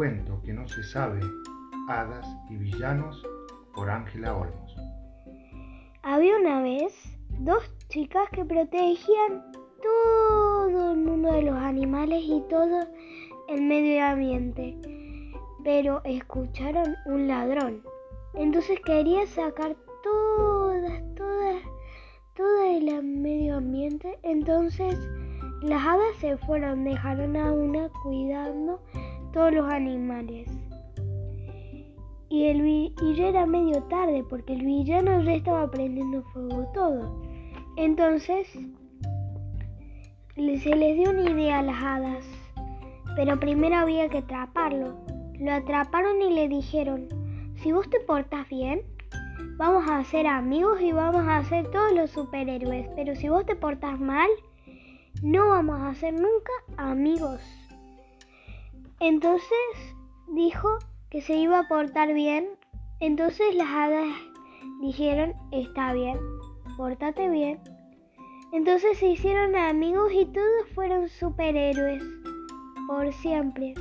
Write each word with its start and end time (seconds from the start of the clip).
cuento 0.00 0.40
que 0.42 0.54
no 0.54 0.66
se 0.66 0.82
sabe, 0.82 1.20
hadas 1.86 2.26
y 2.48 2.56
villanos, 2.56 3.22
por 3.74 3.90
Ángela 3.90 4.34
Olmos. 4.34 4.74
Había 6.02 6.38
una 6.38 6.62
vez 6.62 6.94
dos 7.40 7.62
chicas 7.90 8.26
que 8.32 8.42
protegían 8.42 9.52
todo 9.82 10.92
el 10.92 11.00
mundo 11.00 11.30
de 11.32 11.42
los 11.42 11.54
animales 11.54 12.22
y 12.24 12.42
todo 12.48 12.86
el 13.50 13.60
medio 13.60 14.02
ambiente, 14.06 14.74
pero 15.64 16.00
escucharon 16.04 16.96
un 17.04 17.28
ladrón. 17.28 17.82
Entonces 18.32 18.80
quería 18.80 19.26
sacar 19.26 19.76
todas, 20.02 21.14
todas, 21.14 21.62
todo 22.34 22.62
el 22.64 23.02
medio 23.02 23.58
ambiente. 23.58 24.18
Entonces 24.22 24.98
las 25.60 25.84
hadas 25.84 26.16
se 26.20 26.38
fueron, 26.38 26.84
dejaron 26.84 27.36
a 27.36 27.52
una 27.52 27.90
cuidando 28.02 28.80
todos 29.32 29.52
los 29.52 29.70
animales. 29.70 30.48
Y, 32.28 32.46
el, 32.46 32.64
y 32.66 33.14
ya 33.16 33.28
era 33.28 33.46
medio 33.46 33.82
tarde 33.84 34.24
porque 34.28 34.52
el 34.52 34.64
villano 34.64 35.20
ya 35.22 35.34
estaba 35.34 35.70
prendiendo 35.70 36.22
fuego 36.32 36.70
todo. 36.72 37.22
Entonces 37.76 38.46
se 40.34 40.74
les 40.74 40.96
dio 40.96 41.10
una 41.10 41.30
idea 41.30 41.58
a 41.58 41.62
las 41.62 41.82
hadas, 41.82 42.24
pero 43.16 43.38
primero 43.38 43.76
había 43.76 44.08
que 44.08 44.18
atraparlo. 44.18 44.96
Lo 45.38 45.52
atraparon 45.52 46.22
y 46.22 46.32
le 46.32 46.48
dijeron, 46.48 47.08
si 47.56 47.72
vos 47.72 47.88
te 47.90 48.00
portas 48.00 48.48
bien, 48.48 48.82
vamos 49.56 49.84
a 49.88 50.02
ser 50.04 50.26
amigos 50.26 50.80
y 50.80 50.92
vamos 50.92 51.26
a 51.26 51.44
ser 51.44 51.70
todos 51.70 51.92
los 51.92 52.10
superhéroes, 52.10 52.88
pero 52.96 53.14
si 53.16 53.28
vos 53.28 53.44
te 53.44 53.54
portas 53.54 54.00
mal, 54.00 54.28
no 55.22 55.48
vamos 55.48 55.80
a 55.82 55.94
ser 55.94 56.14
nunca 56.14 56.52
amigos. 56.76 57.59
Entonces 59.00 59.58
dijo 60.28 60.78
que 61.10 61.22
se 61.22 61.34
iba 61.34 61.60
a 61.60 61.68
portar 61.68 62.12
bien. 62.12 62.48
Entonces 63.00 63.54
las 63.54 63.68
hadas 63.68 64.14
dijeron, 64.82 65.34
está 65.52 65.94
bien, 65.94 66.18
pórtate 66.76 67.30
bien. 67.30 67.60
Entonces 68.52 68.98
se 68.98 69.06
hicieron 69.06 69.56
amigos 69.56 70.12
y 70.12 70.26
todos 70.26 70.68
fueron 70.74 71.08
superhéroes 71.08 72.02
por 72.88 73.10
siempre. 73.14 73.72